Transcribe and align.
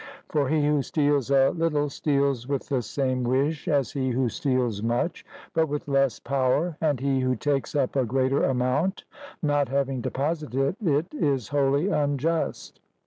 For 0.29 0.49
he 0.49 0.65
who 0.65 0.81
steals 0.81 1.29
a 1.29 1.51
little 1.51 1.87
steals 1.87 2.47
with 2.47 2.69
the 2.69 2.81
same 2.81 3.23
wish 3.23 3.67
as 3.67 3.91
he 3.91 4.09
who 4.09 4.29
steals 4.29 4.81
much, 4.81 5.23
but 5.53 5.67
with 5.67 5.87
less 5.87 6.19
power, 6.19 6.75
and 6.81 6.99
he 6.99 7.19
who 7.19 7.35
takes 7.35 7.75
up 7.75 7.95
a 7.95 8.03
greater 8.03 8.43
amount, 8.43 9.03
not 9.43 9.69
having 9.69 10.01
deposited 10.01 10.75
it, 10.81 11.13
is 11.13 11.49
wholly 11.49 11.89
unjust. 11.89 12.79